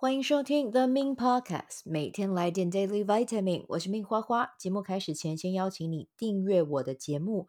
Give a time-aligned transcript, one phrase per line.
[0.00, 3.64] 欢迎收听 The Min Podcast，每天来点 Daily Vitamin。
[3.66, 4.54] 我是 Min 花花。
[4.56, 7.48] 节目开始前，先邀请你订阅我的节目，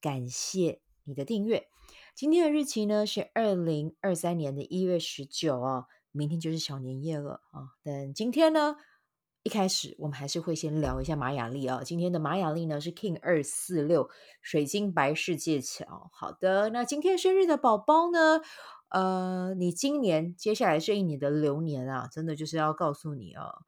[0.00, 1.66] 感谢你的订阅。
[2.14, 7.76] 今天的日期呢是二零二三年的一月十九哦，明天就是小年夜了啊。
[7.84, 8.76] 但今天呢，
[9.42, 11.82] 一开始我们还是会先聊一下玛雅历啊。
[11.84, 14.08] 今天的玛雅历呢是 King 二四六
[14.40, 16.08] 水晶白世界桥。
[16.14, 18.40] 好的，那今天生日的宝宝呢？
[18.90, 23.60] 呃，你今年接下来这一年的流年啊，真的就是要告诉你啊，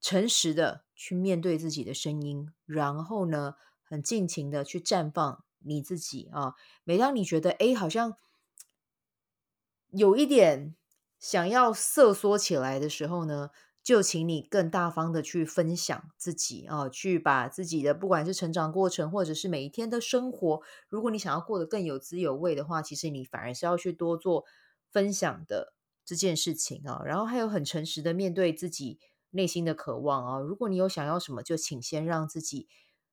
[0.00, 6.54] 诚实的去面对自己的声音，然后呢，很尽情的去绽放你自己啊。
[6.84, 8.16] 每当你觉得哎，好像
[9.90, 10.74] 有一点
[11.18, 13.50] 想要瑟缩起来的时候呢，
[13.86, 24.44] 就请你更大方的去分享自己啊，去把自己的不管是成长过程，或者是每一天的生活，如果你想要过得更有滋有味的话，其实你反而是要去多做
[24.90, 25.72] 分享的
[26.04, 27.00] 这件事情啊。
[27.04, 28.98] 然后还有很诚实的面对自己
[29.30, 30.40] 内心的渴望啊。
[30.40, 32.66] 如果你有想要什么，就请先让自己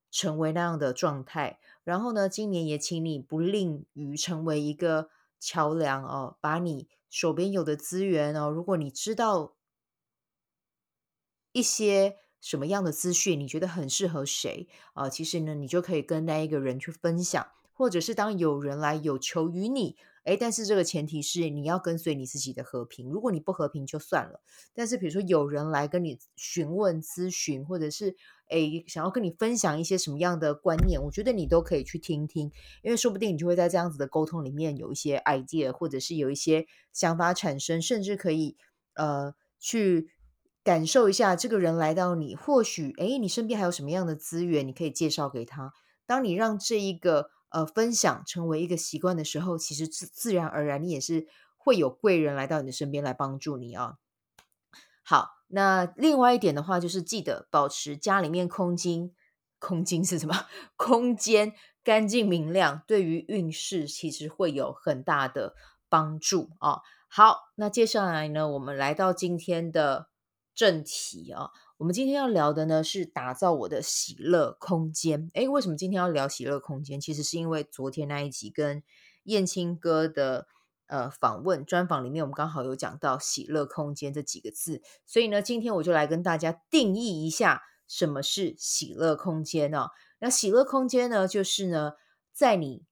[0.09, 1.59] 成为那样的状态。
[1.83, 9.53] 然后呢，今年也请你不吝于成为一个桥梁哦，把你手边有的资源哦，如果你知道。
[11.53, 15.07] 一些什么样的资讯你觉得很适合谁啊？
[15.07, 19.95] 其实呢，你就可以跟那一个人去分享，或者是当有人来有求于你，
[20.25, 23.07] 诶，但是这个前提是你要跟随你自己的和平。
[23.09, 24.41] 如果你不和平就算了，
[24.73, 28.15] 但是比如说有人来跟你询问咨询，或者是
[28.49, 32.51] 诶想要跟你分享一些什么样的观念，我觉得你都可以去听听，
[32.81, 38.57] 因为说不定你就会在这样子的沟通里面有一些 idea，或者是有一些想法产生，甚至可以
[38.95, 40.09] 呃去。
[40.63, 45.73] 感受一下这个人来到你，或许诶，你身边还有什么样的资源，你可以介绍给他。
[46.05, 53.95] 当你让这一个呃分享成为一个习惯的时候，其实自自然而然，你也是会有贵人来到你的身边来帮助你啊。
[55.03, 59.11] 好，那另外一点的话，就是记得保持家里面空间，
[59.59, 60.45] 空间是什么？
[60.77, 61.51] 空间
[61.83, 65.55] 干净明亮，对于运势其实会有很大的
[65.89, 66.79] 帮助啊。
[67.09, 70.12] 好，那接下来呢，我们来到今天的。
[70.55, 75.29] 正题啊，我们今天要聊的呢是打造我的喜乐空间。
[75.33, 77.01] 诶，为什么今天要聊喜乐空间？
[77.01, 78.83] 其实是因为昨天那一集跟
[79.23, 80.47] 燕青哥的
[80.87, 89.89] 呃访问专访里面，我们刚好有讲到喜乐空间这几个字，所以呢，今天我就来跟大家定义一下什么是喜乐空间啊。
[90.19, 91.93] 那喜乐空间呢，就是呢，
[92.31, 92.85] 在你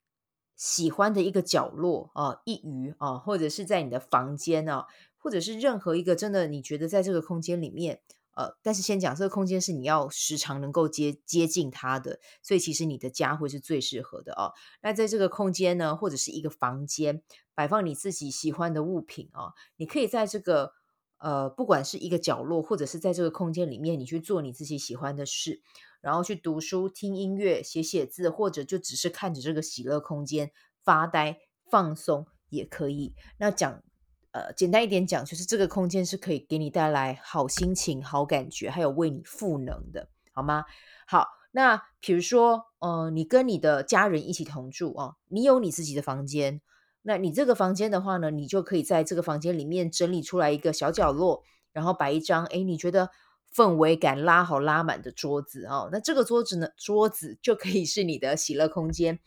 [0.56, 4.88] 喜欢的一个角落啊，一隅啊，或者是在你的房间啊。
[5.22, 8.02] 或者是任何一个真的你觉得在这个空间里面，
[8.36, 14.54] 呃，但是先讲这个空间是你要时常能够接接近它的，所以其实你的家会是最适合的哦。
[14.81, 17.22] 那在这个空间呢，或者是一个房间，
[17.54, 20.72] 摆放你自己喜欢的物品哦，你可以在这个
[21.20, 25.62] 呃，不管是一个角落，或者是在这个空间里面，你去做你自己喜欢的事，
[26.02, 30.52] 然后去读书、听音乐、写写字，或者就只是看着这个喜乐空间
[30.84, 31.38] 发呆
[31.70, 33.14] 放松也可以。
[33.38, 33.84] 那讲。
[34.31, 40.64] 呃，简单一点讲，就是这个空间是可以给你带来好心情、好感觉，还有为你赋能的，好吗？
[41.06, 46.62] 好，那比如说，呃，你跟你的家人一起同住哦，你有你自己的房间，
[47.02, 51.44] 那你这个房间的话呢，你就可以在这个房间里面整理出来一个小角落，
[51.74, 53.09] 然后摆一张，诶，你觉得
[53.53, 59.19] 氛围感拉好拉满的桌子哦，那这个桌子呢，桌子就可以是你的喜乐空间。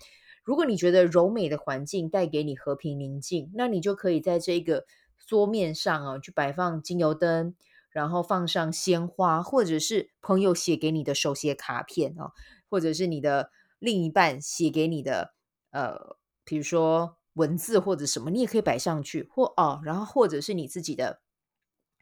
[0.44, 4.84] 如果你觉得柔美的环境带给你和平宁静，那你就可以在这个
[5.26, 7.54] 桌面上啊，去摆放精油灯，
[7.88, 12.32] 然后放上鲜花，或者是朋友写给你的手写卡片啊，
[12.68, 15.32] 或者是你的另一半写给你的，
[15.70, 21.20] 呃，比如说文字或者什么，你也可以摆上去，或哦，然后或者是你自己的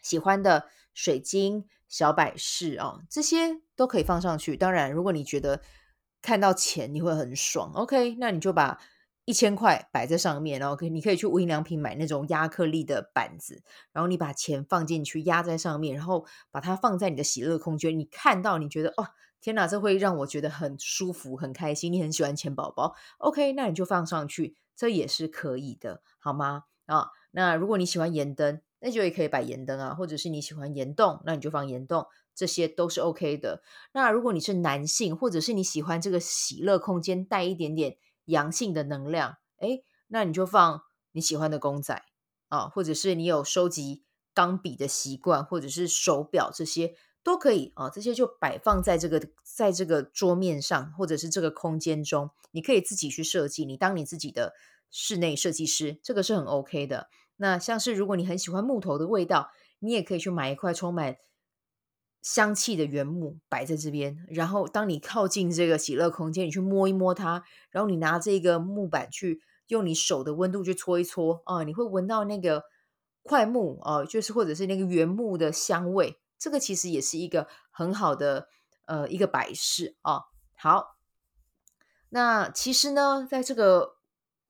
[0.03, 4.57] 喜欢的水晶小摆饰啊，这些都可以放上去。
[4.57, 5.63] 当然，如果你觉得
[6.23, 8.79] 看到钱你会很爽，OK，那你就把
[9.25, 17.99] 一千块摆在上面，然后可你可以去无印良品买那种压克力的板子，然后你把钱放进去压在上面，然后把它放在你的喜乐空间。
[17.99, 19.09] 你看到你觉得哦，
[19.41, 21.93] 天哪，这会让我觉得很舒服、很开心。
[21.93, 26.65] 你很喜欢钱宝宝，OK，那你就放上去，这也是可以的，好吗？
[26.87, 32.07] 啊，那如果你喜欢盐灯，那就也可以摆盐灯啊，或者是你喜欢盐洞，那你就放盐洞。
[32.35, 33.63] 这些都是 OK 的。
[33.93, 37.97] 那如果你是男性，或者是你喜欢这个喜乐空间带一点点
[38.27, 40.83] 阳性的能量，诶，那你就放
[41.13, 42.03] 你喜欢的公仔
[42.49, 47.91] 啊，或者是你有收集钢笔的习惯，或者是手表，这些都可以啊。
[47.91, 54.55] 这些就摆放在这个在这个桌面上，或者是这个空间中，你可以自己去设计，你当你自己的
[54.91, 57.09] 室内设计师，这个是很 OK 的。
[57.37, 59.51] 那像是如果你很喜欢木头的味道。
[59.85, 61.17] 你也可以去买一块充满
[62.23, 72.63] 香气的原木摆在这边，然后当你靠近这个喜乐空间，你去摸一摸它，然后你拿这个木板去用你手的温度去搓一搓啊，你会闻到那个
[73.25, 78.47] 块木啊，就是或者是那个原木的香味，这个其实也是一个很好的
[78.87, 80.23] 呃一个摆饰啊。
[80.57, 80.97] 好，
[82.11, 83.97] 那其实呢，在这个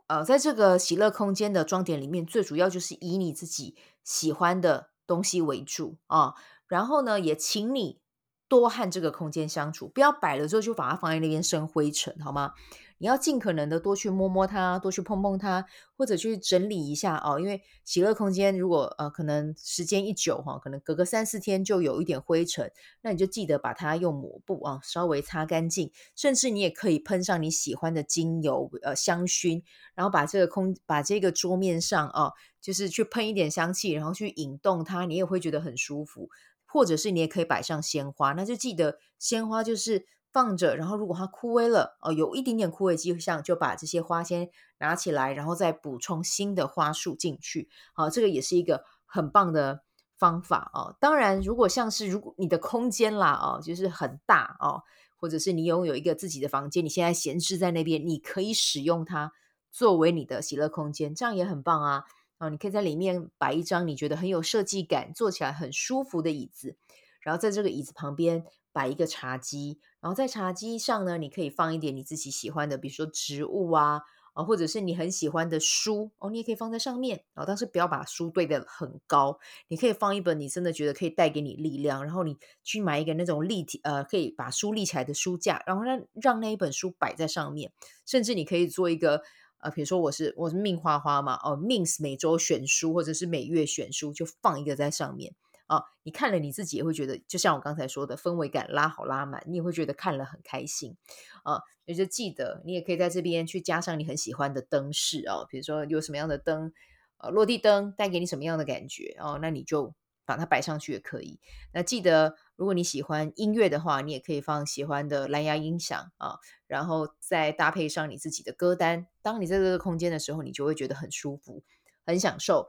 [0.08, 6.34] 呃在这个喜乐空间的装点里面，最主要就是以你自己喜欢的东西为主啊。
[6.72, 8.00] 然后呢，也请你
[8.48, 12.54] 多和这个空间相处，不要摆了之后就把它放在那边生灰尘，好吗？
[12.96, 15.66] 你要尽可能的多去摸摸它，多去碰碰它，
[15.98, 17.38] 或者去整理一下哦。
[17.38, 22.72] 因为喜乐空间如果呃可能时间一久哈，可能隔个三四天就有一点灰尘，
[23.02, 29.62] 那你就记得把它用抹布啊稍微擦干净，甚至你也可以喷上你喜欢的精油呃香薰，
[29.94, 32.30] 然后把这个空把这个桌面上啊，
[32.60, 36.28] 就是去喷一点香气，然后去引动它，你也会觉得很舒服。
[36.72, 40.06] 或者是你也可以摆上鲜花，那就记得鲜花就是。
[40.32, 44.48] 放着，然后如果它枯萎了，哦，有一点点枯萎迹象，就把这些花先
[44.78, 47.68] 拿起来，然后再补充新的花束进去。
[47.92, 49.82] 好，这个也是一个很棒的
[50.16, 50.96] 方法哦。
[50.98, 54.80] 当然，如果像是如果你的空间啦，哦，就是很大哦，
[55.20, 59.34] 或者是你拥有一个自己的房间，你现在闲置在那边，你可以使用它
[59.70, 62.04] 作为你的喜乐空间，这样也很棒啊。
[62.42, 66.76] 哦，你可以在里面摆一张你觉得很有设计感、坐起来很舒服的椅子，
[67.20, 69.78] 然后在这个椅子旁边摆一个茶几。
[70.00, 74.00] 然后在茶几上呢，你可以放一点你自己喜欢的，比如说植物啊，
[74.34, 77.22] 啊，或者是你很喜欢的书哦，你也可以放在上面。
[77.32, 87.72] 然后但是不要把书堆得很高，你可以放一本你真的觉得可以带给你力量，然后你去买一个那种立体呃，可以把书立起来的书架，然后让让那一本书摆在上面。
[88.04, 89.22] 甚至你可以做一个
[89.62, 95.34] 呃，比如说我是我是命花花嘛，哦，Mins 每周选书或者是每月选书，就放一个在上面。
[95.68, 100.96] 啊，你看了你自己也会觉得，就像我刚才说的，氛围感拉好拉满，你也会觉得看了很开心
[101.44, 101.54] 啊。
[101.86, 106.72] 所以就记得，你也可以在这边去加上你很喜欢的灯饰啊，比如说有什么样的灯，
[107.18, 109.94] 呃，落地灯带给你什么样的感觉哦，那你就
[110.26, 111.40] 把它摆上去也可以。
[111.72, 119.06] 那记得，如果你喜欢音乐的话，你也可以放喜欢的蓝牙音响啊，然后再搭配上你自己的歌单。
[119.22, 121.62] 当你在这个空间的时候，你就会觉得很舒服，
[122.04, 122.68] 很享受。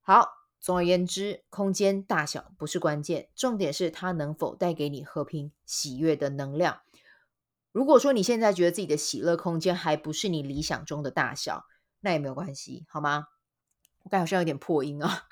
[0.00, 0.38] 好。
[0.60, 6.80] 总而言之，空间大小不是关键，重点是它能否带给你和平、喜悦的能量。
[7.70, 11.64] 如果说你现在觉得自己的喜乐空间还不是你理想中的大小，
[12.00, 13.26] 那也没有关系，好吗？
[14.02, 15.28] 我感觉好像有点破音啊，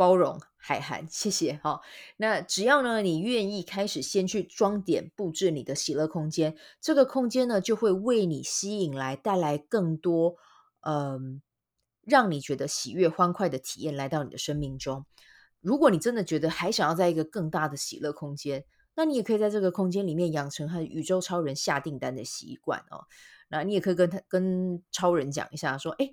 [0.00, 1.60] 包容海涵，谢谢。
[1.62, 1.82] 好，
[2.16, 10.36] 那只要呢，你愿意开始先去装点布置你的喜乐空间，这个空间呢，就会为你吸引来带来更多，
[10.80, 11.42] 嗯。
[12.02, 15.04] 让你觉得喜悦欢快的体验来到你的生命中。
[15.60, 18.64] 如果你真的觉得还想要在一个更大的喜乐空间，
[18.96, 23.04] 那你也可以在这个空间里面养成和宇宙超人下订单的习惯哦。
[23.48, 26.10] 那你也可以跟他跟超人讲一下，说：“哎，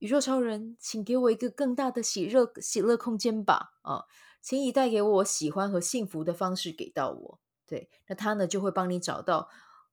[0.00, 3.74] 宇宙超人，请给我一个更大的喜乐喜乐空间吧！
[3.82, 4.04] 啊，
[4.42, 9.48] 请以带给我喜欢和幸福的方式给到我。”对，那他呢就会帮你找到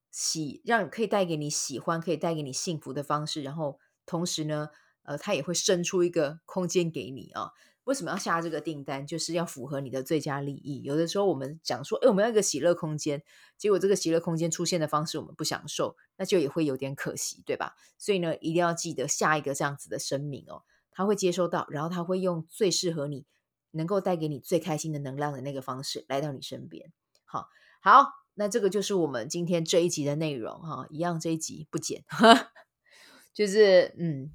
[0.09, 4.69] 喜，让可以带给你喜欢、可以带给你幸福的方式，然后同时呢。
[5.07, 7.53] 呃，他也会生出一个空间给你啊。
[7.87, 9.07] 为什么要下这个订单？
[9.07, 10.83] 就是要符合你的最佳利益。
[10.83, 13.23] 有的时候我们讲说，哎，我们要一个喜乐空间，
[13.57, 17.77] 结果这个喜乐空间出现的方式我们不享受，那就也会有点可惜，对吧？
[17.97, 23.25] 所以呢，一定要记得下一个这样子的声明哦，他会接收到，然后他会用最适合你、
[23.71, 26.91] 能够带给你最开心的能量的那个方式来到你身边。
[27.23, 27.47] 好，
[27.79, 30.85] 好，那这个就是我们今天这一集的内容哈。
[30.89, 32.03] 一样这一集不减，
[33.33, 34.33] 就是嗯。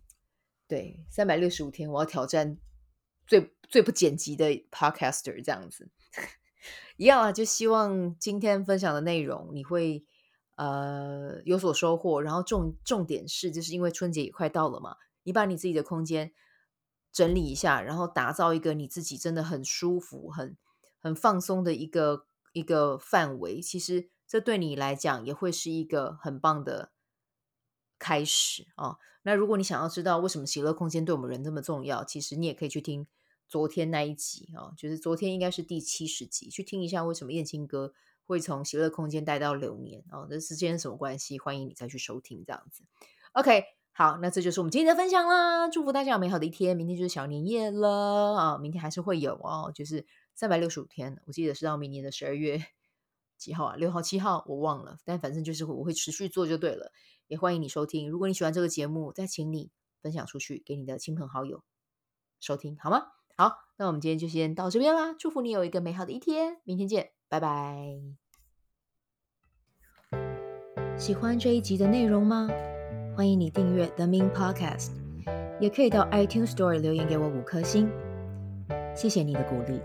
[0.68, 2.56] 对，三百六十五天，我要挑战
[3.26, 5.91] 最最不剪辑的 podcaster 这样子，
[6.97, 10.05] 一样啊，就希望今天分享的内容你会
[10.57, 12.21] 呃有所收获。
[12.21, 16.33] 然后重重点是，就是因为春节也快到了嘛，你把你自己的空间
[17.12, 20.57] 整理一下，然后打造一个你自己真的很舒服、很
[21.00, 23.61] 很放松的一个一个范围。
[23.61, 26.93] 其实这对你来讲也会是一个很棒的
[28.02, 28.97] 开始啊。
[29.23, 33.06] 那如果你想要知道为什么喜乐空间对我们人这么重要，其实你也可以去听
[33.47, 37.92] 昨天那一集啊，就是昨天应该是第七十集，去听一下为什么燕青哥
[38.26, 41.38] 会从喜乐空间带到流年啊，这之间什么关系？
[41.38, 42.82] 欢迎你再去收听这样子。
[43.35, 50.04] OK，好，那这就是我们今天的分享啦，祝福大家有美好的一天，明天就是小年夜了啊，明天还是会有哦，就是
[50.35, 52.61] 三百六十五天，我记得是到明年的十二月
[53.38, 53.76] 几号啊？
[53.76, 56.90] 六号、七号我忘了，但反正就是我会持续做就对了。
[57.29, 58.11] 也欢迎你收听。
[58.11, 61.62] 如果你喜欢这个节目，再请你分享出去，给你的亲朋好友
[62.41, 65.14] 收听，好吗好，那我们今天就先到这边啦。
[65.19, 67.99] 祝福你有一个美好的一天，明天见，拜拜。
[70.99, 72.49] 喜欢这一集的内容吗？
[73.17, 74.91] 欢迎你订阅 The Min Podcast，
[75.61, 77.91] 也可以到 iTunes Store 留言给我五颗星，
[78.95, 79.81] 谢谢你的鼓励。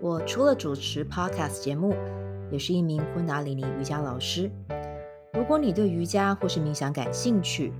[0.00, 1.94] 我除了主持 Podcast 节目，
[2.50, 4.50] 也是一名昆达里尼瑜伽老师。
[5.36, 7.70] 如果你对瑜伽或是冥想感兴趣，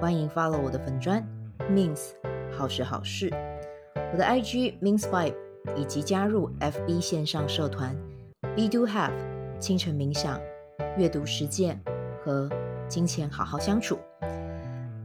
[0.00, 1.22] 欢迎 follow 我的粉砖
[1.70, 2.12] Mins
[2.50, 3.30] 好时好事，
[4.14, 5.34] 我的 IG Mins Vibe，
[5.76, 7.94] 以及加入 FB 线上社团
[8.56, 9.12] Be Do Have
[9.60, 10.40] 清晨冥想、
[10.96, 11.78] 阅读实践
[12.24, 12.48] 和
[12.88, 13.98] 金钱好好相处。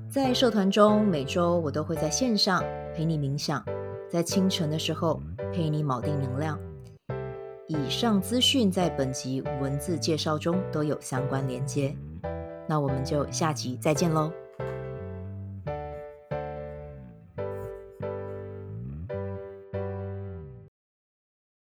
[0.10, 2.64] 在社团中，每周我都会在线上
[2.96, 3.62] 陪你冥想，
[4.10, 5.22] 在清晨的时候
[5.52, 6.58] 陪你锚定能量。
[7.70, 11.94] 以上资讯在本集文字介绍中都有相关连接，
[12.66, 14.32] 那我们就下集再见喽。